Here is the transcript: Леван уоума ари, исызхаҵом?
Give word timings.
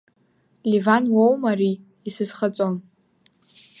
Леван 0.69 1.03
уоума 1.13 1.49
ари, 1.51 1.71
исызхаҵом? 2.07 2.75